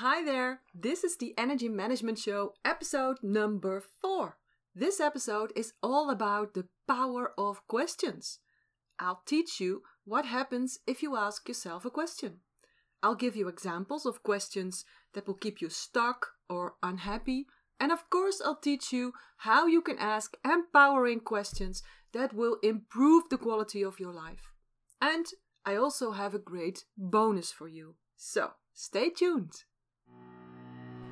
Hi 0.00 0.22
there, 0.22 0.60
this 0.74 1.04
is 1.04 1.16
the 1.16 1.32
Energy 1.38 1.70
Management 1.70 2.18
Show, 2.18 2.52
episode 2.66 3.16
number 3.22 3.82
four. 4.02 4.36
This 4.74 5.00
episode 5.00 5.54
is 5.56 5.72
all 5.82 6.10
about 6.10 6.52
the 6.52 6.66
power 6.86 7.32
of 7.38 7.66
questions. 7.66 8.40
I'll 8.98 9.22
teach 9.24 9.58
you 9.58 9.84
what 10.04 10.26
happens 10.26 10.80
if 10.86 11.02
you 11.02 11.16
ask 11.16 11.48
yourself 11.48 11.86
a 11.86 11.90
question. 11.90 12.40
I'll 13.02 13.14
give 13.14 13.36
you 13.36 13.48
examples 13.48 14.04
of 14.04 14.22
questions 14.22 14.84
that 15.14 15.26
will 15.26 15.32
keep 15.32 15.62
you 15.62 15.70
stuck 15.70 16.26
or 16.50 16.74
unhappy. 16.82 17.46
And 17.80 17.90
of 17.90 18.10
course, 18.10 18.42
I'll 18.44 18.60
teach 18.60 18.92
you 18.92 19.14
how 19.38 19.66
you 19.66 19.80
can 19.80 19.96
ask 19.98 20.36
empowering 20.44 21.20
questions 21.20 21.82
that 22.12 22.34
will 22.34 22.58
improve 22.62 23.30
the 23.30 23.38
quality 23.38 23.80
of 23.80 23.98
your 23.98 24.12
life. 24.12 24.52
And 25.00 25.24
I 25.64 25.76
also 25.76 26.10
have 26.10 26.34
a 26.34 26.38
great 26.38 26.84
bonus 26.98 27.50
for 27.50 27.66
you. 27.66 27.94
So 28.18 28.50
stay 28.74 29.08
tuned. 29.08 29.64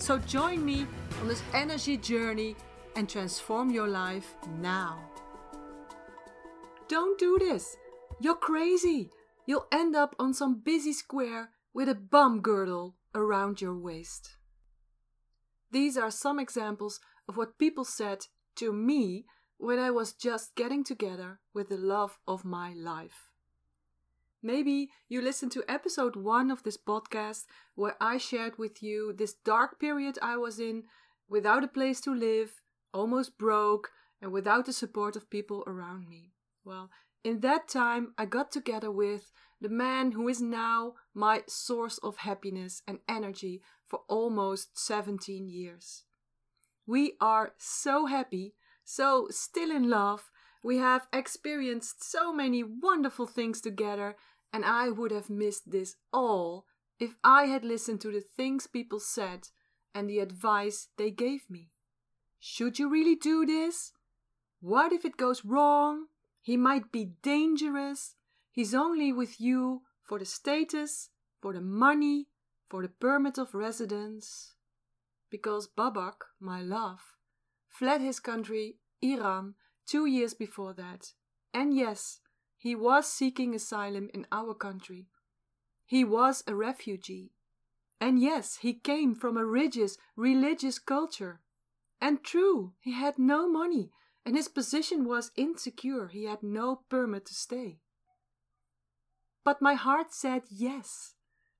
So 0.00 0.16
join 0.16 0.64
me 0.64 0.86
on 1.20 1.28
this 1.28 1.42
energy 1.52 1.98
journey 1.98 2.56
and 2.96 3.06
transform 3.06 3.70
your 3.70 3.86
life 3.86 4.34
now. 4.58 4.98
Don't 6.88 7.18
do 7.18 7.38
this. 7.38 7.76
You're 8.18 8.34
crazy. 8.34 9.10
You'll 9.46 9.66
end 9.70 9.94
up 9.94 10.16
on 10.18 10.32
some 10.32 10.62
busy 10.64 10.94
square 10.94 11.50
with 11.74 11.88
a 11.88 11.94
bum 11.94 12.40
girdle 12.40 12.96
around 13.14 13.60
your 13.60 13.76
waist. 13.76 14.36
These 15.70 15.98
are 15.98 16.10
some 16.10 16.40
examples 16.40 16.98
of 17.28 17.36
what 17.36 17.58
people 17.58 17.84
said 17.84 18.26
to 18.56 18.72
me 18.72 19.26
when 19.58 19.78
I 19.78 19.90
was 19.90 20.14
just 20.14 20.56
getting 20.56 20.82
together 20.82 21.40
with 21.52 21.68
the 21.68 21.76
love 21.76 22.18
of 22.26 22.44
my 22.44 22.72
life. 22.72 23.29
Maybe 24.42 24.90
you 25.08 25.20
listened 25.20 25.52
to 25.52 25.64
episode 25.68 26.16
one 26.16 26.50
of 26.50 26.62
this 26.62 26.78
podcast 26.78 27.44
where 27.74 27.96
I 28.00 28.16
shared 28.16 28.58
with 28.58 28.82
you 28.82 29.12
this 29.12 29.34
dark 29.34 29.78
period 29.78 30.18
I 30.22 30.36
was 30.38 30.58
in 30.58 30.84
without 31.28 31.62
a 31.62 31.68
place 31.68 32.00
to 32.02 32.14
live, 32.14 32.62
almost 32.94 33.36
broke, 33.36 33.90
and 34.22 34.32
without 34.32 34.64
the 34.64 34.72
support 34.72 35.14
of 35.14 35.30
people 35.30 35.62
around 35.66 36.08
me. 36.08 36.32
Well, 36.64 36.90
in 37.22 37.40
that 37.40 37.68
time, 37.68 38.14
I 38.16 38.24
got 38.24 38.50
together 38.50 38.90
with 38.90 39.30
the 39.60 39.68
man 39.68 40.12
who 40.12 40.26
is 40.26 40.40
now 40.40 40.94
my 41.14 41.42
source 41.46 41.98
of 41.98 42.18
happiness 42.18 42.82
and 42.88 43.00
energy 43.06 43.60
for 43.86 44.00
almost 44.08 44.78
17 44.78 45.48
years. 45.48 46.04
We 46.86 47.12
are 47.20 47.52
so 47.58 48.06
happy, 48.06 48.54
so 48.84 49.28
still 49.30 49.70
in 49.70 49.90
love. 49.90 50.30
We 50.62 50.78
have 50.78 51.08
experienced 51.12 52.04
so 52.04 52.32
many 52.32 52.62
wonderful 52.62 53.26
things 53.26 53.60
together, 53.60 54.16
and 54.52 54.64
I 54.64 54.90
would 54.90 55.10
have 55.10 55.30
missed 55.30 55.70
this 55.70 55.96
all 56.12 56.66
if 56.98 57.16
I 57.24 57.44
had 57.46 57.64
listened 57.64 58.00
to 58.02 58.12
the 58.12 58.20
things 58.20 58.66
people 58.66 59.00
said 59.00 59.48
and 59.94 60.08
the 60.08 60.18
advice 60.18 60.88
they 60.98 61.10
gave 61.10 61.48
me. 61.48 61.70
Should 62.38 62.78
you 62.78 62.90
really 62.90 63.16
do 63.16 63.46
this? 63.46 63.92
What 64.60 64.92
if 64.92 65.04
it 65.04 65.16
goes 65.16 65.44
wrong? 65.44 66.06
He 66.42 66.56
might 66.56 66.92
be 66.92 67.12
dangerous. 67.22 68.14
He's 68.50 68.74
only 68.74 69.12
with 69.12 69.40
you 69.40 69.82
for 70.02 70.18
the 70.18 70.24
status, 70.24 71.10
for 71.40 71.52
the 71.52 71.60
money, 71.60 72.28
for 72.68 72.82
the 72.82 72.88
permit 72.88 73.38
of 73.38 73.54
residence. 73.54 74.54
Because 75.30 75.68
Babak, 75.68 76.24
my 76.38 76.60
love, 76.60 77.00
fled 77.68 78.00
his 78.00 78.20
country, 78.20 78.76
Iran, 79.00 79.54
two 79.90 80.06
years 80.06 80.34
before 80.34 80.72
that. 80.74 81.12
And 81.52 81.74
yes, 81.74 82.20
he 82.56 82.76
was 82.76 83.12
seeking 83.12 83.54
asylum 83.54 84.08
in 84.14 84.26
our 84.30 84.54
country. 84.54 85.08
He 85.84 86.04
was 86.04 86.44
a 86.46 86.54
refugee. 86.54 87.32
And 88.00 88.20
yes, 88.20 88.58
he 88.62 88.72
came 88.72 89.14
from 89.14 89.36
a 89.36 89.44
rigid 89.44 89.90
religious 90.16 90.78
culture. 90.78 91.40
And 92.00 92.22
true, 92.22 92.72
he 92.80 92.92
had 92.92 93.18
no 93.18 93.48
money, 93.48 93.90
and 94.24 94.36
his 94.36 94.48
position 94.48 95.04
was 95.04 95.32
insecure. 95.36 96.08
He 96.08 96.24
had 96.24 96.42
no 96.42 96.82
permit 96.88 97.26
to 97.26 97.34
stay. 97.34 97.80
But 99.44 99.60
my 99.60 99.74
heart 99.74 100.14
said 100.14 100.42
yes. 100.48 101.14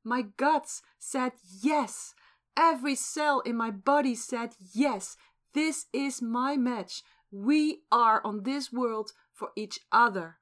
My 0.05 0.23
guts 0.23 0.83
said 0.99 1.33
yes. 1.61 2.15
Every 2.57 2.95
cell 2.95 3.41
in 3.41 3.57
my 3.57 3.71
body 3.71 4.15
said 4.15 4.51
yes. 4.73 5.17
This 5.53 5.87
is 5.93 6.23
my 6.23 6.57
match. 6.57 7.03
We 7.33 7.83
are 7.93 8.21
on 8.25 8.43
this 8.43 8.73
world 8.73 9.13
for 9.33 9.51
each 9.57 9.81
other. 9.93 10.39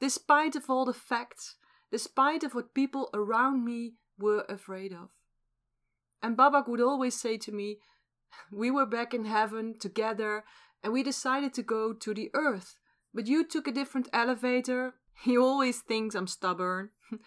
Despite 0.00 0.54
of 0.54 0.70
all 0.70 0.84
the 0.84 0.92
facts, 0.92 1.56
despite 1.90 2.44
of 2.44 2.54
what 2.54 2.74
people 2.74 3.10
around 3.12 3.64
me 3.64 3.94
were 4.18 4.44
afraid 4.48 4.92
of. 4.92 5.10
And 6.22 6.36
Babak 6.36 6.68
would 6.68 6.80
always 6.80 7.18
say 7.18 7.36
to 7.38 7.52
me, 7.52 7.78
We 8.52 8.70
were 8.70 8.86
back 8.86 9.14
in 9.14 9.24
heaven 9.24 9.78
together 9.78 10.44
and 10.82 10.92
we 10.92 11.02
decided 11.02 11.54
to 11.54 11.62
go 11.62 11.92
to 11.92 12.14
the 12.14 12.30
earth, 12.34 12.78
but 13.12 13.26
you 13.26 13.44
took 13.44 13.66
a 13.66 13.72
different 13.72 14.08
elevator. 14.12 14.94
He 15.24 15.38
always 15.38 15.80
thinks 15.80 16.14
I'm 16.14 16.26
stubborn. 16.26 16.90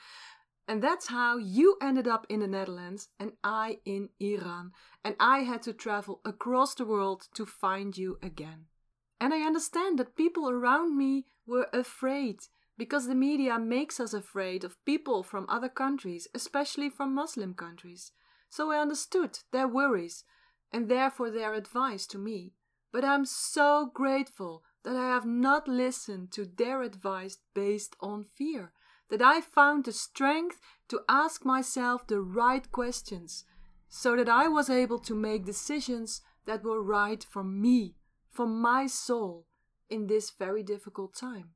and 0.68 0.84
that's 0.84 1.08
how 1.08 1.38
you 1.38 1.76
ended 1.82 2.08
up 2.08 2.28
in 2.30 2.42
the 2.42 2.48
Netherlands 2.48 3.10
and 3.20 3.32
I 3.44 3.80
in 3.84 4.10
Iran. 4.20 4.72
And 5.04 5.16
I 5.20 5.40
had 5.40 5.64
to 5.64 5.74
travel 5.74 6.22
across 6.24 6.76
the 6.76 6.86
world 6.86 7.28
to 7.34 7.48
find 7.48 7.98
you 7.98 8.20
again. 8.22 8.69
And 9.20 9.34
I 9.34 9.42
understand 9.42 10.00
that 10.00 10.16
people 10.16 10.50
around 10.50 10.98
me 10.98 11.26
were 11.46 11.68
afraid 11.74 12.40
because 12.78 13.08
the 13.08 13.16
media 13.16 13.60
makes 13.60 14.00
us 14.00 14.14
afraid 14.14 14.64
of 14.64 14.84
people 14.86 15.24
from 15.24 15.46
other 15.50 15.68
countries, 15.68 16.28
especially 16.34 16.90
from 16.90 17.14
Muslim 17.14 17.54
countries. 17.54 18.14
So 18.50 18.72
I 18.72 18.80
understood 18.80 19.40
their 19.52 19.68
worries 19.68 20.24
and 20.72 20.88
therefore 20.88 21.30
their 21.30 21.54
advice 21.54 22.08
to 22.08 22.18
me. 22.18 22.54
But 22.92 23.04
I'm 23.04 23.26
so 23.26 23.92
grateful 23.94 24.64
that 24.84 24.96
I 24.96 25.08
have 25.10 25.26
not 25.26 25.68
listened 25.68 26.32
to 26.32 26.46
their 26.46 26.82
advice 26.82 27.38
based 27.54 27.96
on 28.00 28.24
fear, 28.24 28.72
that 29.10 29.22
I 29.22 29.42
found 29.42 29.86
the 29.86 29.92
strength 29.92 30.62
to 30.88 31.02
ask 31.10 31.46
myself 31.46 32.08
the 32.08 32.22
right 32.22 32.72
questions, 32.72 33.44
so 33.90 34.16
that 34.16 34.30
I 34.30 34.48
was 34.48 34.70
able 34.70 35.00
to 35.00 35.14
make 35.14 35.46
decisions 35.46 36.22
that 36.46 36.64
were 36.64 36.82
right 36.82 37.24
for 37.24 37.44
me, 37.44 37.96
for 38.32 38.48
my 38.48 38.88
soul, 38.88 39.46
in 39.90 40.08
this 40.08 40.32
very 40.32 40.64
difficult 40.64 41.16
time. 41.16 41.52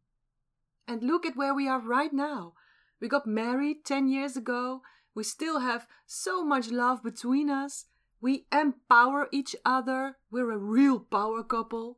And 0.87 1.03
look 1.03 1.25
at 1.25 1.37
where 1.37 1.53
we 1.53 1.67
are 1.67 1.79
right 1.79 2.11
now. 2.11 2.53
We 2.99 3.07
got 3.07 3.27
married 3.27 3.85
10 3.85 4.07
years 4.07 4.35
ago. 4.35 4.81
We 5.15 5.23
still 5.23 5.59
have 5.59 5.87
so 6.05 6.43
much 6.43 6.71
love 6.71 7.03
between 7.03 7.49
us. 7.49 7.85
We 8.21 8.45
empower 8.51 9.27
each 9.31 9.55
other. 9.65 10.17
We're 10.31 10.51
a 10.51 10.57
real 10.57 10.99
power 10.99 11.43
couple. 11.43 11.97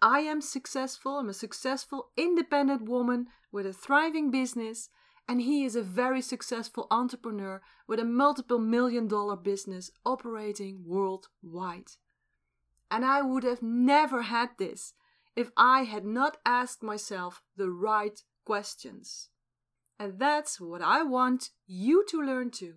I 0.00 0.20
am 0.20 0.40
successful. 0.40 1.18
I'm 1.18 1.28
a 1.28 1.34
successful 1.34 2.10
independent 2.16 2.82
woman 2.88 3.26
with 3.52 3.66
a 3.66 3.72
thriving 3.72 4.30
business. 4.30 4.88
And 5.28 5.42
he 5.42 5.64
is 5.64 5.76
a 5.76 5.82
very 5.82 6.22
successful 6.22 6.86
entrepreneur 6.90 7.60
with 7.86 8.00
a 8.00 8.04
multiple 8.04 8.58
million 8.58 9.06
dollar 9.08 9.36
business 9.36 9.90
operating 10.04 10.84
worldwide. 10.86 11.92
And 12.90 13.04
I 13.04 13.22
would 13.22 13.44
have 13.44 13.62
never 13.62 14.22
had 14.22 14.50
this 14.58 14.94
if 15.36 15.50
I 15.56 15.82
had 15.82 16.04
not 16.04 16.38
asked 16.44 16.82
myself 16.82 17.42
the 17.56 17.70
right 17.70 18.20
questions. 18.44 19.28
And 19.98 20.18
that's 20.18 20.60
what 20.60 20.82
I 20.82 21.02
want 21.02 21.50
you 21.66 22.04
to 22.10 22.22
learn 22.22 22.50
too. 22.50 22.74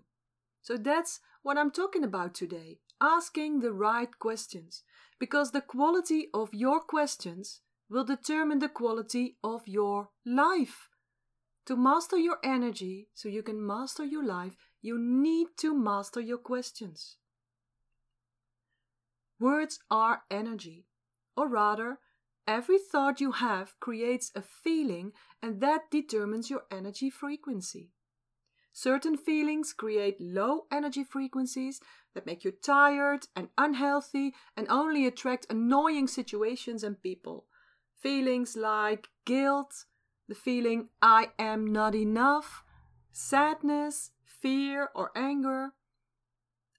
So 0.61 0.77
that's 0.77 1.19
what 1.43 1.57
I'm 1.57 1.71
talking 1.71 2.03
about 2.03 2.35
today 2.35 2.79
asking 3.01 3.59
the 3.59 3.73
right 3.73 4.19
questions. 4.19 4.83
Because 5.19 5.51
the 5.51 5.61
quality 5.61 6.27
of 6.33 6.53
your 6.53 6.79
questions 6.79 7.61
will 7.89 8.03
determine 8.03 8.59
the 8.59 8.69
quality 8.69 9.37
of 9.43 9.67
your 9.67 10.09
life. 10.25 10.87
To 11.67 11.75
master 11.75 12.17
your 12.17 12.37
energy 12.43 13.09
so 13.13 13.29
you 13.29 13.43
can 13.43 13.65
master 13.65 14.03
your 14.03 14.25
life, 14.25 14.55
you 14.81 14.97
need 14.99 15.47
to 15.57 15.75
master 15.77 16.19
your 16.19 16.37
questions. 16.37 17.17
Words 19.41 19.79
are 19.89 20.21
energy, 20.29 20.85
or 21.35 21.49
rather, 21.49 21.99
Every 22.47 22.79
thought 22.79 23.21
you 23.21 23.31
have 23.33 23.79
creates 23.79 24.31
a 24.35 24.41
feeling, 24.41 25.13
and 25.41 25.61
that 25.61 25.89
determines 25.91 26.49
your 26.49 26.63
energy 26.69 27.09
frequency. 27.09 27.91
Certain 28.73 29.17
feelings 29.17 29.73
create 29.73 30.19
low 30.19 30.65
energy 30.71 31.03
frequencies 31.03 31.79
that 32.13 32.25
make 32.25 32.43
you 32.43 32.51
tired 32.51 33.27
and 33.35 33.49
unhealthy 33.57 34.33
and 34.57 34.67
only 34.69 35.05
attract 35.05 35.45
annoying 35.49 36.07
situations 36.07 36.83
and 36.83 37.01
people. 37.01 37.45
Feelings 37.99 38.55
like 38.55 39.09
guilt, 39.25 39.85
the 40.27 40.35
feeling 40.35 40.89
I 41.01 41.29
am 41.39 41.71
not 41.71 41.95
enough, 41.95 42.63
sadness, 43.11 44.11
fear, 44.23 44.89
or 44.95 45.11
anger. 45.15 45.73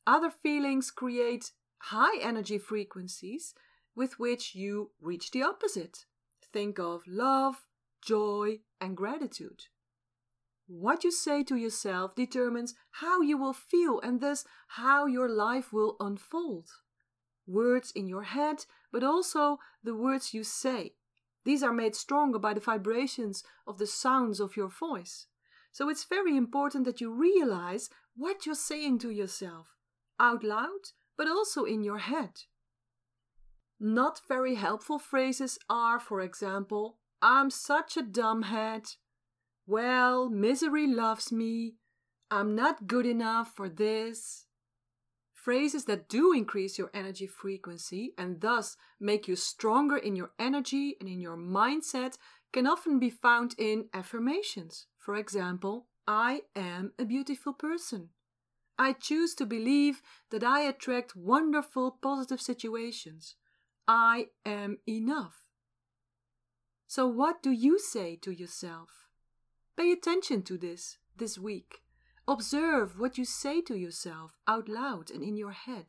Other 0.06 0.30
feelings 0.30 0.90
create 0.90 1.52
high 1.86 2.18
energy 2.20 2.58
frequencies 2.58 3.54
with 3.94 4.18
which 4.18 4.54
you 4.54 4.90
reach 5.00 5.30
the 5.30 5.42
opposite. 5.42 6.06
Think 6.52 6.78
of 6.78 7.02
love, 7.06 7.66
joy, 8.00 8.60
and 8.80 8.96
gratitude. 8.96 9.64
What 10.66 11.04
you 11.04 11.10
say 11.10 11.42
to 11.44 11.56
yourself 11.56 12.14
determines 12.14 12.74
how 12.92 13.20
you 13.20 13.36
will 13.36 13.52
feel 13.52 14.00
and 14.00 14.20
thus 14.20 14.44
how 14.68 15.06
your 15.06 15.28
life 15.28 15.72
will 15.72 15.96
unfold. 15.98 16.68
Words 17.46 17.92
in 17.94 18.06
your 18.06 18.22
head, 18.22 18.64
but 18.92 19.02
also 19.02 19.58
the 19.82 19.94
words 19.94 20.32
you 20.32 20.44
say. 20.44 20.92
These 21.44 21.62
are 21.62 21.72
made 21.72 21.96
stronger 21.96 22.38
by 22.38 22.54
the 22.54 22.60
vibrations 22.60 23.42
of 23.66 23.78
the 23.78 23.86
sounds 23.86 24.38
of 24.38 24.56
your 24.56 24.68
voice. 24.68 25.26
So 25.72 25.88
it's 25.88 26.04
very 26.04 26.36
important 26.36 26.84
that 26.84 27.00
you 27.00 27.12
realize 27.12 27.90
what 28.14 28.46
you're 28.46 28.54
saying 28.54 29.00
to 29.00 29.10
yourself 29.10 29.74
out 30.20 30.44
loud, 30.44 30.92
but 31.16 31.28
also 31.28 31.64
in 31.64 31.82
your 31.82 31.98
head. 31.98 32.42
Not 33.78 34.20
very 34.28 34.54
helpful 34.54 34.98
phrases 34.98 35.58
are, 35.68 35.98
for 35.98 36.20
example, 36.20 36.98
I'm 37.20 37.50
such 37.50 37.96
a 37.96 38.02
dumbhead. 38.02 38.96
Well, 39.66 40.28
misery 40.28 40.86
loves 40.86 41.32
me. 41.32 41.74
I'm 42.30 42.54
not 42.54 42.86
good 42.86 43.06
enough 43.06 43.52
for 43.54 43.68
this. 43.68 44.46
Phrases 45.34 45.86
that 45.86 46.08
do 46.08 46.32
increase 46.32 46.78
your 46.78 46.90
energy 46.94 47.26
frequency 47.26 48.14
and 48.16 48.40
thus 48.40 48.76
make 49.00 49.26
you 49.26 49.34
stronger 49.34 49.96
in 49.96 50.14
your 50.14 50.30
energy 50.38 50.96
and 51.00 51.08
in 51.08 51.20
your 51.20 51.36
mindset 51.36 52.16
can 52.52 52.66
often 52.66 53.00
be 53.00 53.10
found 53.10 53.56
in 53.58 53.86
affirmations. 53.92 54.86
For 54.98 55.16
example, 55.16 55.86
I 56.06 56.42
am 56.54 56.92
a 56.98 57.04
beautiful 57.04 57.52
person. 57.52 58.10
I 58.78 58.92
choose 58.92 59.34
to 59.34 59.46
believe 59.46 60.02
that 60.30 60.42
I 60.42 60.62
attract 60.62 61.14
wonderful 61.16 61.98
positive 62.02 62.40
situations. 62.40 63.36
I 63.86 64.26
am 64.44 64.78
enough. 64.88 65.34
So, 66.86 67.06
what 67.06 67.42
do 67.42 67.50
you 67.50 67.78
say 67.78 68.16
to 68.16 68.30
yourself? 68.30 69.08
Pay 69.76 69.92
attention 69.92 70.42
to 70.42 70.58
this 70.58 70.98
this 71.16 71.38
week. 71.38 71.82
Observe 72.28 72.98
what 72.98 73.18
you 73.18 73.24
say 73.24 73.60
to 73.62 73.74
yourself 73.74 74.38
out 74.46 74.68
loud 74.68 75.10
and 75.10 75.22
in 75.22 75.36
your 75.36 75.52
head. 75.52 75.86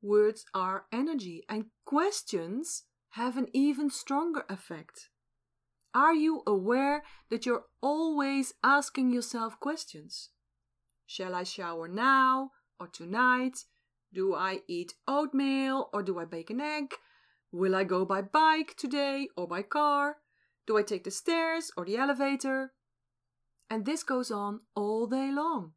Words 0.00 0.44
are 0.54 0.86
energy, 0.92 1.44
and 1.48 1.66
questions 1.84 2.84
have 3.10 3.36
an 3.36 3.48
even 3.52 3.90
stronger 3.90 4.44
effect. 4.48 5.10
Are 5.94 6.14
you 6.14 6.42
aware 6.46 7.02
that 7.30 7.46
you're 7.46 7.64
always 7.82 8.54
asking 8.62 9.12
yourself 9.12 9.58
questions? 9.58 10.30
Shall 11.10 11.34
I 11.34 11.42
shower 11.42 11.88
now 11.88 12.50
or 12.78 12.86
tonight? 12.86 13.64
Do 14.12 14.34
I 14.34 14.60
eat 14.68 14.92
oatmeal 15.08 15.88
or 15.90 16.02
do 16.02 16.18
I 16.18 16.26
bake 16.26 16.50
an 16.50 16.60
egg? 16.60 16.96
Will 17.50 17.74
I 17.74 17.84
go 17.84 18.04
by 18.04 18.20
bike 18.20 18.74
today 18.76 19.30
or 19.34 19.48
by 19.48 19.62
car? 19.62 20.18
Do 20.66 20.76
I 20.76 20.82
take 20.82 21.04
the 21.04 21.10
stairs 21.10 21.72
or 21.78 21.86
the 21.86 21.96
elevator? 21.96 22.74
And 23.70 23.86
this 23.86 24.02
goes 24.02 24.30
on 24.30 24.60
all 24.74 25.06
day 25.06 25.32
long. 25.32 25.72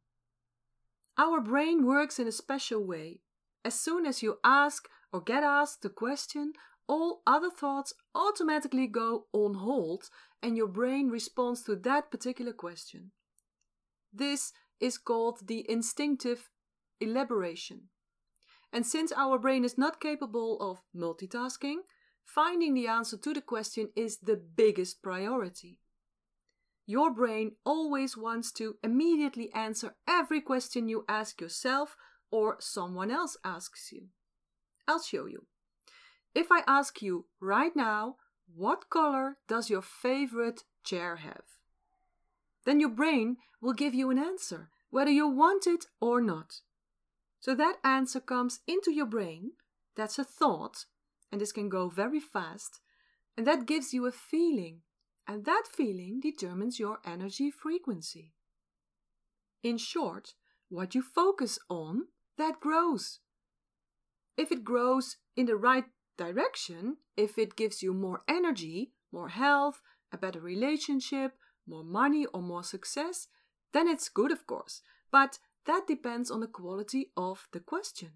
Our 1.16 1.40
brain 1.40 1.86
works 1.86 2.18
in 2.18 2.28
a 2.28 2.32
special 2.32 2.86
way. 2.86 3.22
As 3.64 3.72
soon 3.72 4.04
as 4.04 4.22
you 4.22 4.36
ask 4.44 4.86
or 5.14 5.22
get 5.22 5.42
asked 5.42 5.82
a 5.86 5.88
question, 5.88 6.52
all 6.86 7.22
other 7.26 7.50
thoughts 7.50 7.94
automatically 8.14 8.86
go 8.86 9.28
on 9.32 9.54
hold 9.54 10.10
and 10.42 10.58
your 10.58 10.68
brain 10.68 11.08
responds 11.08 11.62
to 11.62 11.74
that 11.74 12.10
particular 12.10 12.52
question. 12.52 13.12
This 14.12 14.52
is 14.82 14.98
called 14.98 15.46
the 15.46 15.64
instinctive 15.70 16.50
elaboration. 17.00 17.88
And 18.72 18.86
since 18.86 19.12
our 19.12 19.38
brain 19.38 19.64
is 19.64 19.78
not 19.78 20.00
capable 20.00 20.60
of 20.60 20.82
multitasking, 20.94 21.76
finding 22.24 22.74
the 22.74 22.88
answer 22.88 23.16
to 23.16 23.32
the 23.32 23.40
question 23.40 23.90
is 23.96 24.18
the 24.18 24.36
biggest 24.36 25.02
priority. 25.02 25.78
Your 26.86 27.12
brain 27.12 27.52
always 27.64 28.16
wants 28.16 28.50
to 28.52 28.76
immediately 28.82 29.52
answer 29.54 29.94
every 30.08 30.40
question 30.40 30.88
you 30.88 31.04
ask 31.08 31.40
yourself 31.40 31.96
or 32.30 32.56
someone 32.60 33.10
else 33.10 33.36
asks 33.44 33.92
you. 33.92 34.08
I'll 34.88 35.02
show 35.02 35.26
you. 35.26 35.46
If 36.34 36.48
I 36.50 36.62
ask 36.66 37.02
you 37.02 37.26
right 37.40 37.76
now, 37.76 38.16
what 38.54 38.90
color 38.90 39.36
does 39.48 39.70
your 39.70 39.82
favorite 39.82 40.64
chair 40.82 41.16
have? 41.16 41.61
Then 42.64 42.80
your 42.80 42.90
brain 42.90 43.36
will 43.60 43.72
give 43.72 43.94
you 43.94 44.10
an 44.10 44.18
answer, 44.18 44.70
whether 44.90 45.10
you 45.10 45.26
want 45.28 45.66
it 45.66 45.86
or 46.00 46.20
not. 46.20 46.60
So 47.40 47.54
that 47.54 47.76
answer 47.84 48.20
comes 48.20 48.60
into 48.66 48.92
your 48.92 49.06
brain, 49.06 49.52
that's 49.96 50.18
a 50.18 50.24
thought, 50.24 50.86
and 51.30 51.40
this 51.40 51.52
can 51.52 51.68
go 51.68 51.88
very 51.88 52.20
fast, 52.20 52.80
and 53.36 53.46
that 53.46 53.66
gives 53.66 53.92
you 53.92 54.06
a 54.06 54.12
feeling 54.12 54.82
and 55.26 55.44
that 55.44 55.64
feeling 55.72 56.20
determines 56.20 56.78
your 56.78 56.98
energy 57.04 57.50
frequency. 57.50 58.32
In 59.62 59.78
short, 59.78 60.34
what 60.68 60.94
you 60.94 61.02
focus 61.02 61.58
on, 61.68 62.06
that 62.38 62.60
grows. 62.60 63.20
If 64.36 64.50
it 64.50 64.64
grows 64.64 65.16
in 65.36 65.46
the 65.46 65.56
right 65.56 65.84
direction, 66.18 66.96
if 67.16 67.38
it 67.38 67.56
gives 67.56 67.82
you 67.82 67.94
more 67.94 68.22
energy, 68.28 68.92
more 69.12 69.28
health, 69.28 69.80
a 70.12 70.18
better 70.18 70.40
relationship, 70.40 71.32
more 71.72 71.82
money, 71.82 72.26
or 72.26 72.42
more 72.42 72.62
success, 72.62 73.26
then 73.72 73.88
it's 73.88 74.08
good, 74.08 74.30
of 74.30 74.46
course. 74.46 74.82
But 75.10 75.38
that 75.66 75.86
depends 75.88 76.30
on 76.30 76.40
the 76.40 76.46
quality 76.46 77.10
of 77.16 77.48
the 77.52 77.60
question. 77.60 78.10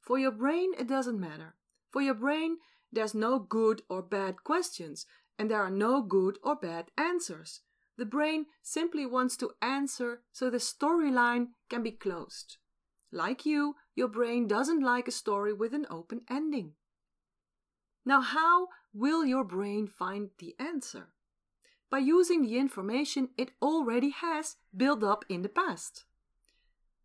For 0.00 0.18
your 0.18 0.32
brain, 0.32 0.72
it 0.78 0.88
doesn't 0.88 1.20
matter. 1.20 1.54
For 1.90 2.02
your 2.02 2.14
brain, 2.14 2.56
there's 2.90 3.14
no 3.14 3.38
good 3.38 3.82
or 3.88 4.02
bad 4.02 4.42
questions 4.44 5.06
and 5.38 5.50
there 5.50 5.62
are 5.62 5.70
no 5.70 6.02
good 6.02 6.38
or 6.42 6.56
bad 6.56 6.90
answers. 6.96 7.60
The 7.96 8.04
brain 8.04 8.46
simply 8.62 9.06
wants 9.06 9.36
to 9.38 9.52
answer 9.60 10.22
so 10.32 10.50
the 10.50 10.58
storyline 10.58 11.48
can 11.68 11.82
be 11.82 11.90
closed. 11.90 12.56
Like 13.10 13.44
you, 13.44 13.76
your 13.94 14.08
brain 14.08 14.46
doesn't 14.46 14.82
like 14.82 15.08
a 15.08 15.12
story 15.12 15.52
with 15.52 15.74
an 15.74 15.86
open 15.90 16.22
ending. 16.30 16.72
Now, 18.04 18.20
how 18.20 18.68
will 18.92 19.24
your 19.24 19.44
brain 19.44 19.86
find 19.86 20.30
the 20.38 20.54
answer? 20.58 21.08
By 21.92 21.98
using 21.98 22.40
the 22.40 22.56
information 22.56 23.28
it 23.36 23.50
already 23.60 24.08
has 24.08 24.56
built 24.74 25.04
up 25.04 25.26
in 25.28 25.42
the 25.42 25.50
past. 25.50 26.06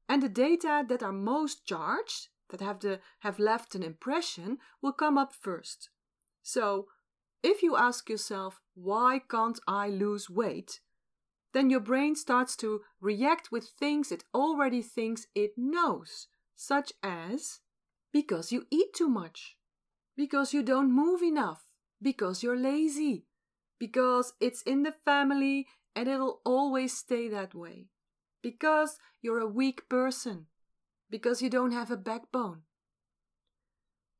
And 0.08 0.24
the 0.24 0.30
data 0.30 0.86
that 0.88 1.04
are 1.04 1.12
most 1.12 1.66
charged, 1.66 2.30
that 2.52 2.62
have, 2.62 2.80
the, 2.80 3.02
have 3.20 3.38
left 3.38 3.76
an 3.76 3.84
impression, 3.84 4.60
will 4.82 4.94
come 4.94 5.18
up 5.18 5.34
first. 5.34 5.90
So, 6.42 6.88
if 7.44 7.62
you 7.62 7.76
ask 7.76 8.10
yourself, 8.10 8.62
why 8.76 9.20
can't 9.30 9.60
I 9.68 9.90
lose 9.90 10.30
weight? 10.30 10.80
Then 11.52 11.70
your 11.70 11.82
brain 11.82 12.16
starts 12.16 12.56
to 12.58 12.80
react 13.02 13.52
with 13.52 13.72
things 13.78 14.10
it 14.10 14.24
already 14.34 14.82
thinks 14.82 15.28
it 15.36 15.58
knows, 15.58 16.28
such 16.56 16.94
as 17.04 17.60
because 18.14 18.54
you 18.54 18.66
eat 18.72 18.94
too 18.94 19.10
much, 19.10 19.58
because 20.16 20.54
you 20.54 20.64
don't 20.64 20.96
move 20.96 21.22
enough, 21.22 21.66
because 22.02 22.42
you're 22.42 22.58
lazy, 22.58 23.27
because 23.80 24.34
it's 24.40 24.62
in 24.62 24.84
the 24.84 24.92
family 24.92 25.68
and 25.96 26.08
it'll 26.08 26.42
always 26.46 26.96
stay 26.96 27.28
that 27.30 27.56
way, 27.56 27.88
because 28.42 28.98
you're 29.22 29.40
a 29.40 29.48
weak 29.48 29.90
person, 29.90 30.46
because 31.10 31.42
you 31.42 31.50
don't 31.50 31.72
have 31.72 31.90
a 31.90 31.98
backbone. 31.98 32.62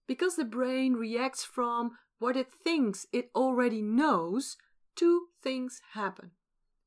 Because 0.08 0.36
the 0.36 0.46
brain 0.46 0.94
reacts 0.94 1.44
from 1.44 1.92
what 2.20 2.36
it 2.38 2.48
thinks 2.64 3.06
it 3.12 3.30
already 3.36 3.82
knows, 3.82 4.58
two 4.96 5.28
things 5.44 5.82
happen. 5.94 6.32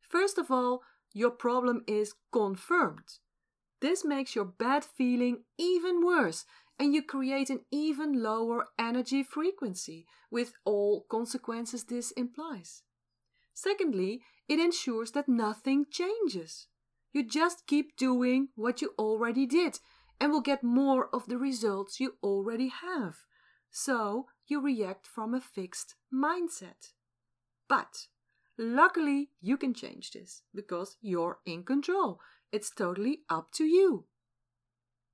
First 0.01 0.39
of 0.39 0.51
all, 0.51 0.83
your 1.13 1.31
problem 1.31 1.83
is 1.87 2.15
confirmed. 2.33 3.19
This 3.81 4.05
makes 4.05 4.35
your 4.35 4.45
bad 4.45 4.85
feeling 4.85 5.45
even 5.59 6.05
worse, 6.05 6.45
and 6.81 6.93
you 6.93 7.03
create 7.03 7.51
an 7.51 7.61
even 7.71 8.23
lower 8.23 8.67
energy 8.79 9.23
frequency, 9.23 10.07
with 10.31 10.53
all 10.65 11.07
consequences 11.09 11.85
this 11.85 12.11
implies. 12.13 12.83
Secondly, 13.55 14.23
it 14.49 14.59
ensures 14.59 15.13
that 15.13 15.29
nothing 15.29 15.85
changes. 15.91 16.67
You 17.13 17.23
just 17.23 17.67
keep 17.67 17.97
doing 17.97 18.49
what 18.57 18.81
you 18.83 18.95
already 18.99 19.47
did 19.47 19.79
and 20.21 20.33
will 20.33 20.41
get 20.41 20.65
more 20.65 21.15
of 21.15 21.27
the 21.27 21.39
results 21.39 22.01
you 22.01 22.15
already 22.23 22.73
have. 22.83 23.19
So 23.71 24.27
you 24.49 24.61
react 24.61 25.07
from 25.07 25.35
a 25.35 25.41
fixed 25.41 25.95
mindset. 26.13 26.93
But 27.69 28.09
Luckily, 28.63 29.31
you 29.41 29.57
can 29.57 29.73
change 29.73 30.11
this 30.11 30.43
because 30.55 30.99
you're 31.01 31.39
in 31.47 31.65
control. 31.65 32.21
It's 32.53 32.71
totally 32.71 33.21
up 33.31 33.53
to 33.53 33.65
you. 33.65 34.05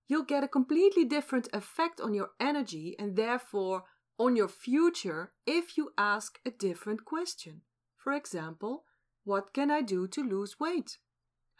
You'll 0.08 0.24
get 0.24 0.44
a 0.44 0.48
completely 0.48 1.04
different 1.04 1.48
effect 1.52 2.00
on 2.00 2.14
your 2.14 2.30
energy 2.38 2.94
and 2.98 3.16
therefore 3.16 3.84
on 4.18 4.36
your 4.36 4.48
future 4.48 5.32
if 5.46 5.76
you 5.76 5.90
ask 5.98 6.38
a 6.46 6.50
different 6.50 7.04
question. 7.04 7.62
For 7.96 8.12
example, 8.12 8.84
what 9.24 9.52
can 9.52 9.70
I 9.70 9.82
do 9.82 10.06
to 10.08 10.22
lose 10.22 10.60
weight? 10.60 10.98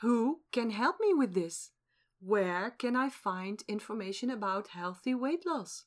Who 0.00 0.42
can 0.52 0.70
help 0.70 0.96
me 1.00 1.12
with 1.12 1.34
this? 1.34 1.70
Where 2.20 2.70
can 2.70 2.94
I 2.96 3.08
find 3.08 3.62
information 3.66 4.30
about 4.30 4.68
healthy 4.68 5.14
weight 5.14 5.44
loss? 5.44 5.84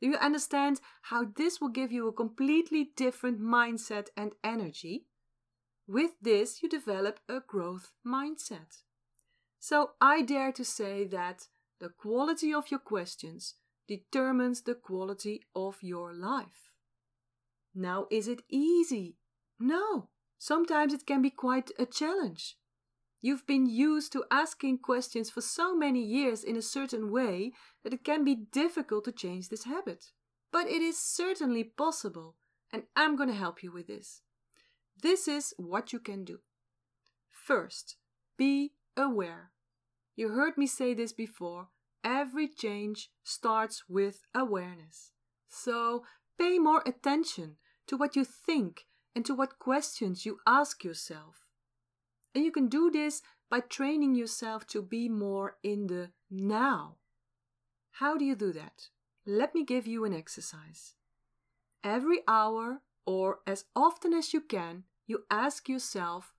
Do 0.00 0.08
you 0.08 0.16
understand 0.16 0.80
how 1.02 1.26
this 1.36 1.60
will 1.60 1.68
give 1.68 1.92
you 1.92 2.08
a 2.08 2.12
completely 2.12 2.90
different 2.96 3.40
mindset 3.40 4.08
and 4.16 4.32
energy? 4.42 5.06
With 5.86 6.12
this, 6.20 6.62
you 6.62 6.68
develop 6.68 7.20
a 7.28 7.40
growth 7.40 7.92
mindset. 8.06 8.82
So 9.60 9.90
I 10.00 10.22
dare 10.22 10.52
to 10.52 10.64
say 10.64 11.04
that 11.04 11.48
the 11.80 11.90
quality 11.90 12.52
of 12.52 12.70
your 12.70 12.80
questions 12.80 13.54
determines 13.86 14.62
the 14.62 14.74
quality 14.74 15.42
of 15.54 15.76
your 15.82 16.14
life. 16.14 16.72
Now, 17.74 18.06
is 18.10 18.26
it 18.26 18.42
easy? 18.48 19.18
No. 19.58 20.08
Sometimes 20.38 20.94
it 20.94 21.06
can 21.06 21.20
be 21.20 21.30
quite 21.30 21.70
a 21.78 21.84
challenge. 21.84 22.56
You've 23.20 23.46
been 23.46 23.66
used 23.66 24.12
to 24.12 24.24
asking 24.30 24.78
questions 24.78 25.28
for 25.28 25.42
so 25.42 25.76
many 25.76 26.02
years 26.02 26.42
in 26.42 26.56
a 26.56 26.62
certain 26.62 27.12
way 27.12 27.52
that 27.84 27.92
it 27.92 28.02
can 28.02 28.24
be 28.24 28.34
difficult 28.34 29.04
to 29.04 29.12
change 29.12 29.50
this 29.50 29.64
habit. 29.64 30.06
But 30.50 30.68
it 30.68 30.80
is 30.80 30.98
certainly 30.98 31.64
possible, 31.64 32.36
and 32.72 32.84
I'm 32.96 33.14
going 33.14 33.28
to 33.28 33.34
help 33.34 33.62
you 33.62 33.70
with 33.70 33.88
this. 33.88 34.22
This 35.02 35.28
is 35.28 35.52
what 35.58 35.92
you 35.92 35.98
can 35.98 36.24
do. 36.24 36.38
First, 37.30 37.96
be 38.38 38.72
aware. 38.96 39.50
You 40.16 40.30
heard 40.30 40.56
me 40.56 40.66
say 40.66 40.94
this 40.94 41.12
before. 41.12 41.68
Every 42.04 42.48
change 42.48 43.10
starts 43.22 43.84
with 43.88 44.22
awareness. 44.34 45.12
So 45.48 46.04
pay 46.38 46.58
more 46.58 46.82
attention 46.86 47.56
to 47.86 47.96
what 47.96 48.16
you 48.16 48.24
think 48.24 48.86
and 49.14 49.24
to 49.26 49.34
what 49.34 49.58
questions 49.58 50.24
you 50.24 50.38
ask 50.46 50.84
yourself. 50.84 51.46
And 52.34 52.44
you 52.44 52.52
can 52.52 52.68
do 52.68 52.90
this 52.90 53.22
by 53.50 53.60
training 53.60 54.14
yourself 54.14 54.66
to 54.68 54.82
be 54.82 55.08
more 55.08 55.56
in 55.62 55.88
the 55.88 56.10
now. 56.30 56.96
How 57.92 58.16
do 58.16 58.24
you 58.24 58.36
do 58.36 58.52
that? 58.52 58.88
Let 59.26 59.54
me 59.54 59.64
give 59.64 59.86
you 59.86 60.04
an 60.04 60.14
exercise. 60.14 60.94
Every 61.82 62.20
hour, 62.28 62.82
or 63.04 63.40
as 63.46 63.64
often 63.74 64.14
as 64.14 64.32
you 64.32 64.40
can, 64.40 64.84
you 65.06 65.24
ask 65.30 65.68
yourself, 65.68 66.32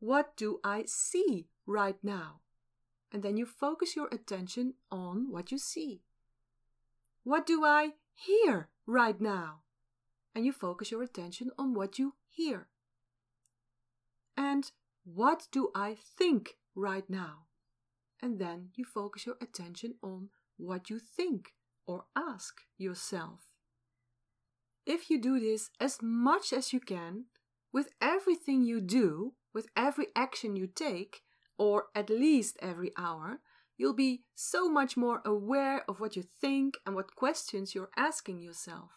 What 0.00 0.36
do 0.36 0.60
I 0.62 0.84
see 0.86 1.48
right 1.68 2.02
now? 2.02 2.40
And 3.12 3.22
then 3.22 3.36
you 3.36 3.46
focus 3.46 3.94
your 3.94 4.08
attention 4.10 4.74
on 4.90 5.30
what 5.30 5.52
you 5.52 5.58
see. 5.58 6.00
What 7.22 7.46
do 7.46 7.64
I 7.64 7.90
hear 8.14 8.68
right 8.86 9.20
now? 9.20 9.60
And 10.34 10.44
you 10.44 10.52
focus 10.52 10.90
your 10.90 11.02
attention 11.02 11.50
on 11.58 11.74
what 11.74 11.98
you 11.98 12.14
hear. 12.28 12.68
And 14.36 14.70
what 15.04 15.48
do 15.52 15.70
I 15.74 15.96
think 16.18 16.56
right 16.74 17.08
now? 17.08 17.44
And 18.20 18.38
then 18.38 18.70
you 18.74 18.84
focus 18.84 19.26
your 19.26 19.36
attention 19.40 19.94
on 20.02 20.30
what 20.56 20.90
you 20.90 20.98
think 20.98 21.52
or 21.86 22.04
ask 22.16 22.60
yourself. 22.76 23.40
If 24.86 25.10
you 25.10 25.20
do 25.20 25.38
this 25.38 25.70
as 25.80 25.98
much 26.00 26.52
as 26.52 26.72
you 26.72 26.80
can, 26.80 27.24
with 27.72 27.90
everything 28.00 28.62
you 28.62 28.80
do, 28.80 29.34
with 29.52 29.68
every 29.76 30.06
action 30.16 30.56
you 30.56 30.66
take, 30.66 31.22
or 31.58 31.86
at 31.94 32.08
least 32.08 32.56
every 32.62 32.92
hour, 32.96 33.40
you'll 33.76 33.94
be 33.94 34.22
so 34.34 34.68
much 34.68 34.96
more 34.96 35.22
aware 35.24 35.82
of 35.88 36.00
what 36.00 36.16
you 36.16 36.22
think 36.40 36.76
and 36.86 36.94
what 36.94 37.14
questions 37.14 37.74
you're 37.74 37.90
asking 37.96 38.40
yourself. 38.40 38.90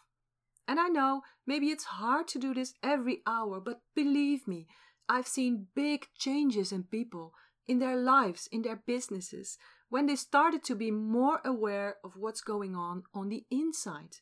And 0.66 0.78
I 0.78 0.88
know 0.88 1.22
maybe 1.46 1.66
it's 1.66 1.84
hard 1.84 2.28
to 2.28 2.38
do 2.38 2.54
this 2.54 2.74
every 2.82 3.22
hour, 3.26 3.60
but 3.60 3.80
believe 3.94 4.46
me, 4.46 4.66
I've 5.08 5.26
seen 5.26 5.66
big 5.74 6.06
changes 6.16 6.72
in 6.72 6.84
people, 6.84 7.34
in 7.66 7.78
their 7.78 7.96
lives, 7.96 8.48
in 8.50 8.62
their 8.62 8.82
businesses, 8.86 9.58
when 9.88 10.06
they 10.06 10.16
started 10.16 10.64
to 10.64 10.74
be 10.74 10.90
more 10.90 11.40
aware 11.44 11.96
of 12.04 12.16
what's 12.16 12.40
going 12.40 12.74
on 12.74 13.02
on 13.12 13.28
the 13.28 13.44
inside. 13.50 14.16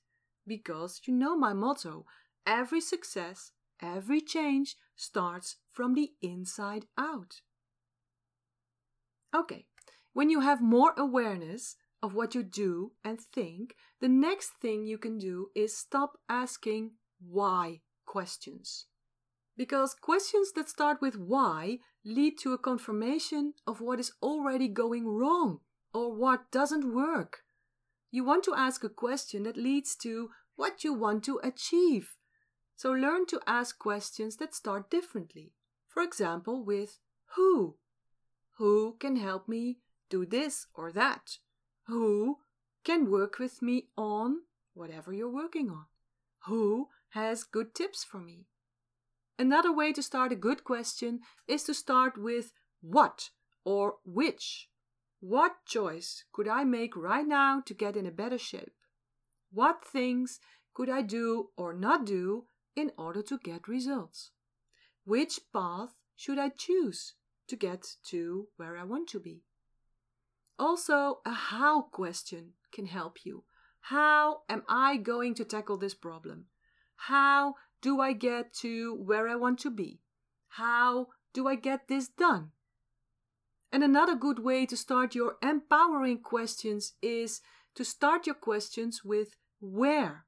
Because 0.46 1.00
you 1.04 1.14
know 1.14 1.36
my 1.36 1.52
motto 1.52 2.06
every 2.46 2.80
success, 2.80 3.52
every 3.80 4.20
change 4.20 4.76
starts 4.96 5.56
from 5.70 5.94
the 5.94 6.10
inside 6.22 6.86
out. 6.98 7.42
Okay, 9.34 9.66
when 10.12 10.30
you 10.30 10.40
have 10.40 10.60
more 10.60 10.92
awareness 10.96 11.76
of 12.02 12.14
what 12.14 12.34
you 12.34 12.42
do 12.42 12.92
and 13.04 13.20
think, 13.20 13.74
the 14.00 14.08
next 14.08 14.52
thing 14.60 14.86
you 14.86 14.98
can 14.98 15.18
do 15.18 15.48
is 15.54 15.76
stop 15.76 16.18
asking 16.28 16.92
why 17.20 17.80
questions. 18.06 18.86
Because 19.56 19.94
questions 19.94 20.52
that 20.52 20.68
start 20.68 21.00
with 21.00 21.16
why 21.16 21.78
lead 22.04 22.38
to 22.38 22.52
a 22.52 22.58
confirmation 22.58 23.54
of 23.66 23.80
what 23.80 24.00
is 24.00 24.12
already 24.22 24.68
going 24.68 25.06
wrong 25.06 25.60
or 25.92 26.12
what 26.12 26.50
doesn't 26.50 26.94
work. 26.94 27.42
You 28.10 28.24
want 28.24 28.42
to 28.44 28.54
ask 28.54 28.82
a 28.82 28.88
question 28.88 29.42
that 29.44 29.56
leads 29.56 29.94
to 29.96 30.30
what 30.56 30.82
you 30.82 30.94
want 30.94 31.24
to 31.24 31.40
achieve. 31.42 32.16
So 32.74 32.90
learn 32.90 33.26
to 33.26 33.40
ask 33.46 33.78
questions 33.78 34.36
that 34.36 34.54
start 34.54 34.90
differently. 34.90 35.52
For 35.86 36.02
example, 36.02 36.64
with 36.64 36.98
who? 37.36 37.76
Who 38.60 38.96
can 39.00 39.16
help 39.16 39.48
me 39.48 39.78
do 40.10 40.26
this 40.26 40.66
or 40.74 40.92
that? 40.92 41.38
Who 41.86 42.40
can 42.84 43.10
work 43.10 43.38
with 43.38 43.62
me 43.62 43.88
on 43.96 44.42
whatever 44.74 45.14
you're 45.14 45.32
working 45.32 45.70
on? 45.70 45.86
Who 46.40 46.88
has 47.12 47.42
good 47.42 47.74
tips 47.74 48.04
for 48.04 48.18
me? 48.18 48.48
Another 49.38 49.72
way 49.72 49.94
to 49.94 50.02
start 50.02 50.30
a 50.30 50.36
good 50.36 50.62
question 50.62 51.20
is 51.48 51.64
to 51.64 51.72
start 51.72 52.18
with 52.18 52.52
what 52.82 53.30
or 53.64 53.94
which. 54.04 54.68
What 55.20 55.64
choice 55.64 56.24
could 56.30 56.46
I 56.46 56.64
make 56.64 56.94
right 56.94 57.26
now 57.26 57.62
to 57.64 57.72
get 57.72 57.96
in 57.96 58.04
a 58.04 58.10
better 58.10 58.36
shape? 58.36 58.76
What 59.50 59.86
things 59.86 60.38
could 60.74 60.90
I 60.90 61.00
do 61.00 61.48
or 61.56 61.72
not 61.72 62.04
do 62.04 62.44
in 62.76 62.92
order 62.98 63.22
to 63.22 63.38
get 63.38 63.68
results? 63.68 64.32
Which 65.06 65.40
path 65.50 65.94
should 66.14 66.38
I 66.38 66.50
choose 66.50 67.14
to 67.50 67.56
get 67.56 67.96
to 68.06 68.48
where 68.56 68.76
I 68.76 68.84
want 68.84 69.08
to 69.10 69.20
be? 69.20 69.42
Also, 70.58 71.20
a 71.24 71.32
how 71.32 71.82
question 71.82 72.52
can 72.72 72.86
help 72.86 73.24
you. 73.24 73.44
How 73.80 74.42
am 74.48 74.62
I 74.68 74.96
going 74.96 75.34
to 75.34 75.44
tackle 75.44 75.78
this 75.78 75.94
problem? 75.94 76.46
How 76.96 77.54
do 77.80 78.00
I 78.00 78.12
get 78.12 78.52
to 78.60 78.94
where 78.94 79.28
I 79.28 79.36
want 79.36 79.58
to 79.60 79.70
be? 79.70 80.00
How 80.48 81.08
do 81.32 81.48
I 81.48 81.54
get 81.54 81.88
this 81.88 82.08
done? 82.08 82.50
And 83.72 83.82
another 83.82 84.14
good 84.14 84.40
way 84.40 84.66
to 84.66 84.76
start 84.76 85.14
your 85.14 85.36
empowering 85.42 86.18
questions 86.18 86.94
is 87.00 87.40
to 87.74 87.84
start 87.84 88.26
your 88.26 88.34
questions 88.34 89.02
with 89.04 89.36
where. 89.60 90.26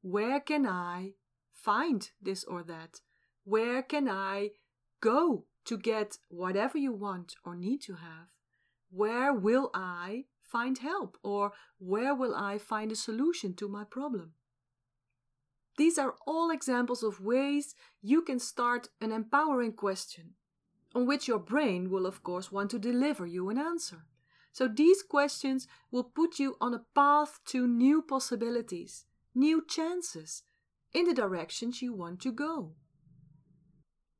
Where 0.00 0.40
can 0.40 0.66
I 0.66 1.12
find 1.52 2.08
this 2.22 2.44
or 2.44 2.62
that? 2.64 3.00
Where 3.44 3.82
can 3.82 4.08
I 4.08 4.50
go 5.00 5.44
to 5.64 5.78
get 5.78 6.18
whatever 6.28 6.78
you 6.78 6.92
want 6.92 7.36
or 7.44 7.56
need 7.56 7.80
to 7.82 7.94
have? 7.94 8.28
Where 8.90 9.32
will 9.32 9.70
I 9.74 10.24
find 10.40 10.78
help? 10.78 11.18
Or 11.22 11.52
where 11.78 12.14
will 12.14 12.34
I 12.34 12.58
find 12.58 12.92
a 12.92 12.96
solution 12.96 13.54
to 13.54 13.68
my 13.68 13.84
problem? 13.84 14.32
These 15.76 15.98
are 15.98 16.14
all 16.26 16.50
examples 16.50 17.02
of 17.02 17.20
ways 17.20 17.74
you 18.00 18.22
can 18.22 18.38
start 18.38 18.88
an 19.00 19.10
empowering 19.10 19.72
question, 19.72 20.34
on 20.94 21.06
which 21.06 21.26
your 21.26 21.40
brain 21.40 21.90
will, 21.90 22.06
of 22.06 22.22
course, 22.22 22.52
want 22.52 22.70
to 22.70 22.78
deliver 22.78 23.26
you 23.26 23.50
an 23.50 23.58
answer. 23.58 24.06
So 24.52 24.68
these 24.68 25.02
questions 25.02 25.66
will 25.90 26.04
put 26.04 26.38
you 26.38 26.56
on 26.60 26.74
a 26.74 26.84
path 26.94 27.40
to 27.46 27.66
new 27.66 28.02
possibilities, 28.02 29.04
new 29.34 29.64
chances, 29.66 30.44
in 30.92 31.06
the 31.06 31.14
directions 31.14 31.82
you 31.82 31.92
want 31.92 32.20
to 32.20 32.30
go. 32.30 32.76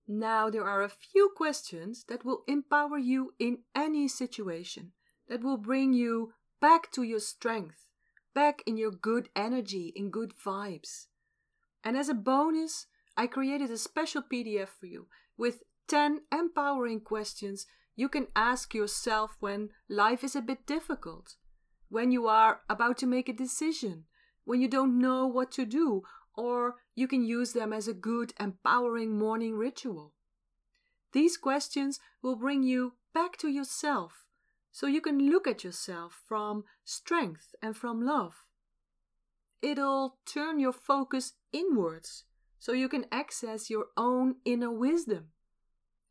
Now, 0.07 0.51
there 0.51 0.65
are 0.65 0.83
a 0.83 0.89
few 0.89 1.31
questions 1.35 2.05
that 2.09 2.25
will 2.25 2.43
empower 2.47 2.99
you 2.99 3.33
in 3.39 3.59
any 3.75 4.07
situation, 4.09 4.93
that 5.29 5.43
will 5.43 5.57
bring 5.57 5.95
you 5.95 6.35
back 6.61 6.91
to 6.93 7.03
your 7.03 7.21
strength, 7.21 7.87
back 8.35 8.63
in 8.67 8.77
your 8.77 8.91
good 8.91 9.29
energy, 9.35 9.93
in 9.97 10.11
good 10.11 10.35
vibes. 10.37 11.07
And 11.83 11.97
as 11.97 12.09
a 12.09 12.15
bonus, 12.15 12.87
I 13.17 13.27
created 13.27 13.71
a 13.71 13.79
special 13.79 14.23
PDF 14.23 14.69
for 14.69 14.87
you 14.87 15.07
with 15.37 15.63
10 15.89 16.23
empowering 16.33 17.01
questions 17.01 17.67
you 17.97 18.09
can 18.09 18.27
ask 18.35 18.75
yourself 18.75 19.37
when 19.41 19.71
life 19.89 20.25
is 20.25 20.35
a 20.35 20.43
bit 20.43 20.67
difficult, 20.67 21.37
when 21.89 22.11
you 22.11 22.27
are 22.27 22.61
about 22.69 22.99
to 22.99 23.07
make 23.07 23.29
a 23.29 23.33
decision, 23.33 24.05
when 24.45 24.61
you 24.61 24.69
don't 24.69 24.99
know 24.99 25.27
what 25.27 25.53
to 25.53 25.65
do, 25.65 26.03
or 26.37 26.77
you 26.95 27.09
can 27.09 27.25
use 27.25 27.53
them 27.53 27.73
as 27.73 27.89
a 27.89 27.95
good, 27.95 28.33
empowering 28.39 29.19
morning 29.19 29.55
ritual. 29.55 30.13
These 31.13 31.37
questions 31.37 32.01
will 32.23 32.37
bring 32.37 32.63
you 32.63 32.95
back 33.13 33.37
to 33.39 33.49
yourself 33.49 34.27
so 34.73 34.87
you 34.87 35.01
can 35.01 35.31
look 35.31 35.47
at 35.47 35.63
yourself 35.63 36.21
from 36.27 36.65
strength 36.85 37.55
and 37.63 37.77
from 37.77 38.05
love. 38.05 38.45
It'll 39.63 40.19
turn 40.27 40.59
your 40.59 40.73
focus 40.73 41.35
inwards 41.53 42.25
so 42.59 42.73
you 42.73 42.89
can 42.89 43.07
access 43.13 43.71
your 43.71 43.87
own 43.97 44.37
inner 44.45 44.73
wisdom 44.73 45.29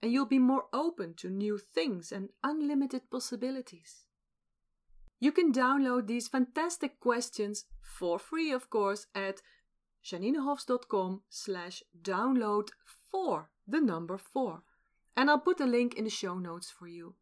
and 0.01 0.11
you'll 0.11 0.25
be 0.25 0.39
more 0.39 0.65
open 0.73 1.13
to 1.15 1.29
new 1.29 1.57
things 1.57 2.11
and 2.11 2.29
unlimited 2.43 3.09
possibilities. 3.09 4.05
You 5.19 5.31
can 5.31 5.53
download 5.53 6.07
these 6.07 6.27
fantastic 6.27 6.99
questions 6.99 7.63
for 7.81 8.19
free, 8.19 8.51
of 8.51 8.69
course, 8.69 9.07
at 9.15 9.41
janinehofs.com 10.05 11.21
slash 11.29 11.83
download 12.01 12.69
4, 13.11 13.49
the 13.67 13.81
number 13.81 14.17
4. 14.17 14.63
And 15.15 15.29
I'll 15.29 15.39
put 15.39 15.61
a 15.61 15.65
link 15.65 15.93
in 15.95 16.03
the 16.03 16.09
show 16.09 16.35
notes 16.37 16.71
for 16.71 16.87
you. 16.87 17.15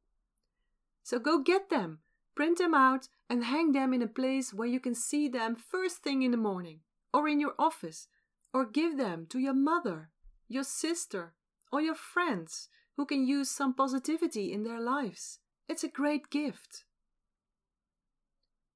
So 1.03 1.19
go 1.19 1.39
get 1.39 1.69
them, 1.69 1.99
print 2.35 2.57
them 2.57 2.73
out, 2.73 3.07
and 3.29 3.43
hang 3.43 3.71
them 3.71 3.93
in 3.93 4.01
a 4.01 4.07
place 4.07 4.53
where 4.53 4.67
you 4.67 4.79
can 4.79 4.95
see 4.95 5.27
them 5.27 5.55
first 5.55 5.97
thing 5.97 6.21
in 6.21 6.31
the 6.31 6.37
morning, 6.37 6.79
or 7.13 7.27
in 7.27 7.39
your 7.39 7.53
office, 7.57 8.07
or 8.53 8.65
give 8.65 8.97
them 8.97 9.25
to 9.29 9.39
your 9.39 9.53
mother, 9.53 10.09
your 10.47 10.63
sister, 10.63 11.33
or 11.71 11.81
your 11.81 11.95
friends 11.95 12.69
who 12.97 13.05
can 13.05 13.25
use 13.25 13.49
some 13.49 13.73
positivity 13.73 14.51
in 14.51 14.63
their 14.63 14.79
lives. 14.79 15.39
It's 15.67 15.83
a 15.83 15.89
great 15.89 16.29
gift. 16.29 16.83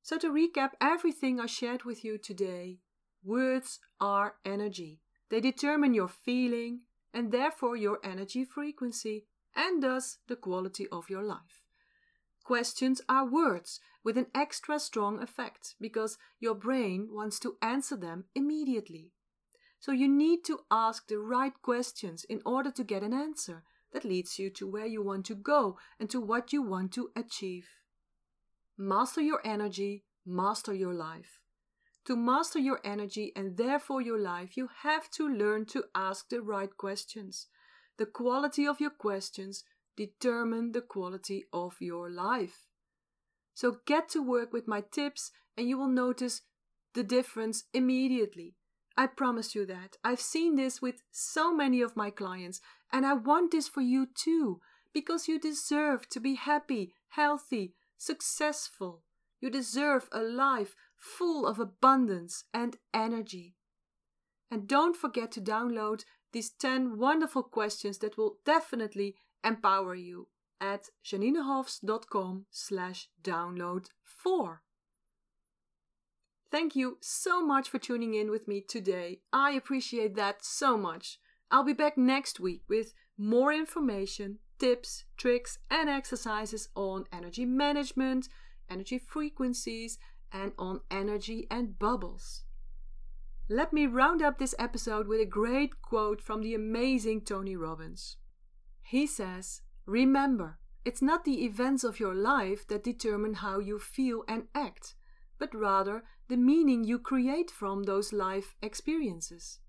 So, 0.02 0.18
to 0.20 0.32
recap 0.32 0.72
everything 0.80 1.40
I 1.40 1.48
shared 1.48 1.84
with 1.84 2.06
you 2.06 2.18
today, 2.18 2.80
words 3.26 3.80
are 4.00 4.36
energy. 4.46 5.02
They 5.30 5.42
determine 5.42 5.94
your 5.94 6.08
feeling 6.08 6.82
and 7.14 7.32
therefore 7.32 7.76
your 7.76 8.00
energy 8.04 8.46
frequency 8.46 9.26
and 9.56 9.82
thus 9.82 10.18
the 10.28 10.36
quality 10.36 10.88
of 10.92 11.10
your 11.10 11.24
life. 11.24 11.64
Questions 12.44 13.02
are 13.10 13.26
words 13.26 13.80
with 14.04 14.18
an 14.18 14.28
extra 14.36 14.78
strong 14.78 15.22
effect 15.22 15.76
because 15.82 16.18
your 16.40 16.54
brain 16.54 17.10
wants 17.12 17.40
to 17.40 17.58
answer 17.62 17.98
them 17.98 18.26
immediately. 18.36 19.12
So 19.80 19.92
you 19.92 20.08
need 20.08 20.44
to 20.46 20.60
ask 20.70 21.08
the 21.08 21.18
right 21.18 21.54
questions 21.62 22.24
in 22.24 22.42
order 22.46 22.72
to 22.72 22.84
get 22.84 23.02
an 23.02 23.14
answer 23.14 23.64
that 23.94 24.06
leads 24.06 24.38
you 24.38 24.50
to 24.52 24.68
where 24.68 24.86
you 24.86 25.02
want 25.02 25.26
to 25.28 25.36
go 25.36 25.78
and 26.00 26.10
to 26.10 26.20
what 26.20 26.54
you 26.54 26.62
want 26.62 26.92
to 26.94 27.10
achieve. 27.16 27.68
Master 28.78 29.22
your 29.22 29.42
energy, 29.46 30.04
master 30.26 30.74
your 30.74 30.94
life. 30.94 31.40
To 32.06 32.16
master 32.16 32.60
your 32.60 32.80
energy 32.84 33.32
and 33.36 33.58
therefore 33.58 34.02
your 34.02 34.20
life, 34.20 34.56
you 34.56 34.70
have 34.84 35.10
to 35.12 35.28
learn 35.28 35.66
to 35.68 35.86
ask 35.96 36.30
the 36.30 36.42
right 36.42 36.76
questions. 36.78 37.48
The 37.98 38.06
quality 38.06 38.68
of 38.68 38.80
your 38.80 38.92
questions 38.92 39.64
determine 39.98 40.72
the 40.72 40.82
quality 40.82 41.46
of 41.52 41.76
your 41.80 42.10
life. 42.10 42.68
So 43.54 43.78
get 43.86 44.10
to 44.10 44.22
work 44.22 44.54
with 44.54 44.68
my 44.68 44.84
tips 44.92 45.32
and 45.58 45.68
you 45.68 45.78
will 45.78 45.88
notice 45.88 46.42
the 46.94 47.04
difference 47.04 47.64
immediately. 47.74 48.56
I 48.98 49.08
promise 49.08 49.56
you 49.56 49.66
that. 49.66 49.98
I've 50.04 50.22
seen 50.22 50.56
this 50.56 50.82
with 50.82 51.02
so 51.12 51.54
many 51.54 51.82
of 51.82 51.98
my 51.98 52.10
clients, 52.10 52.62
and 52.94 53.06
I 53.06 53.14
want 53.14 53.52
this 53.52 53.68
for 53.68 53.82
you 53.82 54.06
too, 54.06 54.62
because 54.94 55.28
you 55.28 55.38
deserve 55.38 56.08
to 56.10 56.20
be 56.22 56.36
happy, 56.36 56.94
healthy, 57.10 57.74
successful. 57.98 59.04
You 59.42 59.50
deserve 59.50 60.08
a 60.14 60.22
life 60.22 60.76
full 61.06 61.46
of 61.46 61.60
abundance 61.60 62.46
and 62.54 62.78
energy. 62.94 63.56
And 64.50 64.68
don't 64.68 64.98
forget 64.98 65.32
to 65.34 65.42
download 65.42 66.04
these 66.34 66.50
10 66.50 66.98
wonderful 66.98 67.44
questions 67.44 68.00
that 68.00 68.18
will 68.18 68.38
definitely 68.46 69.16
empower 69.44 69.96
you 69.96 70.28
at 70.60 70.90
janinehofs.com 71.06 72.46
slash 72.50 73.10
download 73.24 73.88
4. 74.04 74.62
Thank 76.52 76.76
you 76.76 76.98
so 77.02 77.46
much 77.46 77.70
for 77.70 77.80
tuning 77.80 78.14
in 78.16 78.32
with 78.32 78.48
me 78.48 78.62
today. 78.62 79.20
I 79.32 79.52
appreciate 79.52 80.16
that 80.16 80.44
so 80.44 80.78
much. 80.78 81.20
I'll 81.52 81.64
be 81.64 81.74
back 81.74 81.98
next 81.98 82.40
week 82.40 82.62
with 82.68 82.94
more 83.18 83.54
information, 83.54 84.40
tips, 84.58 85.06
tricks, 85.18 85.60
and 85.70 85.90
exercises 85.90 86.70
on 86.76 87.06
energy 87.12 87.46
management, 87.46 88.28
energy 88.70 88.98
frequencies, 88.98 89.98
and 90.36 90.52
on 90.60 90.82
energy 90.92 91.48
and 91.50 91.80
bubbles. 91.80 92.44
Let 93.48 93.72
me 93.72 93.88
round 93.88 94.22
up 94.22 94.38
this 94.38 94.54
episode 94.60 95.08
with 95.08 95.22
a 95.22 95.26
great 95.26 95.82
quote 95.82 96.22
from 96.22 96.42
the 96.42 96.54
amazing 96.54 97.22
Tony 97.22 97.56
Robbins. 97.56 98.18
He 98.84 99.08
says, 99.08 99.62
Remember, 99.86 100.60
it's 100.84 101.02
not 101.02 101.24
the 101.24 101.46
events 101.46 101.84
of 101.84 102.00
your 102.00 102.14
life 102.14 102.68
that 102.68 102.84
determine 102.84 103.36
how 103.36 103.60
you 103.60 103.80
feel 103.80 104.24
and 104.28 104.44
act 104.54 104.96
but 105.38 105.54
rather 105.54 106.04
the 106.28 106.38
meaning 106.38 106.84
you 106.84 107.00
create 107.00 107.52
from 107.52 107.84
those 107.84 108.14
life 108.14 108.56
experiences. 108.62 109.60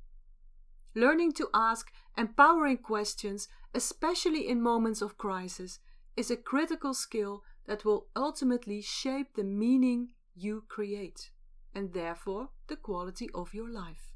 Learning 0.94 1.33
to 1.33 1.48
ask 1.52 1.92
empowering 2.16 2.79
questions, 2.79 3.48
especially 3.74 4.48
in 4.48 4.62
moments 4.62 5.02
of 5.02 5.18
crisis, 5.18 5.79
is 6.16 6.31
a 6.31 6.37
critical 6.37 6.94
skill 6.94 7.42
that 7.66 7.85
will 7.85 8.07
ultimately 8.16 8.81
shape 8.81 9.35
the 9.35 9.44
meaning 9.44 10.09
you 10.37 10.64
create 10.68 11.31
and 11.75 11.92
therefore 11.92 12.51
the 12.68 12.77
quality 12.77 13.29
of 13.35 13.55
your 13.55 13.70
life. 13.70 14.12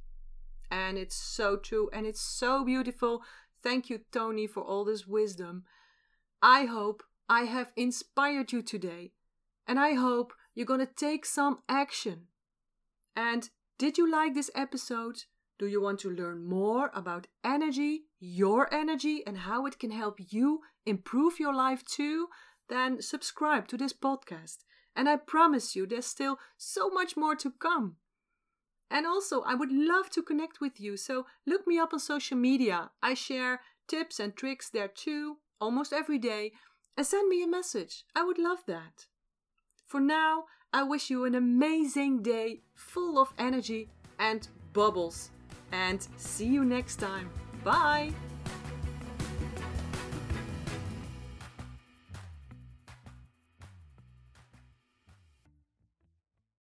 And 0.70 0.96
it's 0.96 1.16
so 1.16 1.56
true 1.56 1.90
and 1.92 2.06
it's 2.06 2.20
so 2.20 2.64
beautiful. 2.64 3.22
Thank 3.62 3.90
you, 3.90 4.00
Tony, 4.12 4.46
for 4.46 4.62
all 4.62 4.84
this 4.84 5.06
wisdom. 5.06 5.64
I 6.42 6.64
hope 6.64 7.02
I 7.28 7.42
have 7.42 7.72
inspired 7.76 8.50
you 8.50 8.62
today, 8.62 9.12
and 9.66 9.78
I 9.78 9.92
hope 9.92 10.32
you're 10.54 10.66
going 10.66 10.80
to 10.80 10.86
take 10.86 11.26
some 11.26 11.58
action. 11.68 12.28
And 13.14 13.50
did 13.78 13.98
you 13.98 14.10
like 14.10 14.34
this 14.34 14.50
episode? 14.54 15.24
Do 15.58 15.66
you 15.66 15.82
want 15.82 16.00
to 16.00 16.10
learn 16.10 16.48
more 16.48 16.90
about 16.94 17.26
energy, 17.44 18.04
your 18.18 18.72
energy, 18.72 19.22
and 19.26 19.38
how 19.38 19.66
it 19.66 19.78
can 19.78 19.90
help 19.90 20.18
you 20.18 20.60
improve 20.86 21.38
your 21.38 21.54
life 21.54 21.84
too? 21.84 22.28
Then 22.68 23.02
subscribe 23.02 23.68
to 23.68 23.76
this 23.76 23.92
podcast. 23.92 24.64
And 24.96 25.08
I 25.08 25.16
promise 25.16 25.76
you, 25.76 25.86
there's 25.86 26.06
still 26.06 26.38
so 26.56 26.90
much 26.90 27.16
more 27.16 27.36
to 27.36 27.50
come. 27.50 27.96
And 28.90 29.06
also, 29.06 29.42
I 29.42 29.54
would 29.54 29.70
love 29.70 30.10
to 30.10 30.22
connect 30.22 30.60
with 30.60 30.80
you, 30.80 30.96
so 30.96 31.26
look 31.46 31.66
me 31.66 31.78
up 31.78 31.92
on 31.92 32.00
social 32.00 32.36
media. 32.36 32.90
I 33.02 33.14
share 33.14 33.60
tips 33.86 34.18
and 34.18 34.34
tricks 34.34 34.68
there 34.68 34.88
too, 34.88 35.36
almost 35.60 35.92
every 35.92 36.18
day, 36.18 36.52
and 36.96 37.06
send 37.06 37.28
me 37.28 37.42
a 37.42 37.48
message. 37.48 38.04
I 38.16 38.24
would 38.24 38.38
love 38.38 38.64
that. 38.66 39.06
For 39.86 40.00
now, 40.00 40.44
I 40.72 40.82
wish 40.82 41.10
you 41.10 41.24
an 41.24 41.34
amazing 41.34 42.22
day 42.22 42.62
full 42.74 43.18
of 43.18 43.32
energy 43.38 43.88
and 44.18 44.46
bubbles. 44.72 45.30
And 45.72 46.06
see 46.16 46.46
you 46.46 46.64
next 46.64 46.96
time. 46.96 47.30
Bye! 47.64 48.12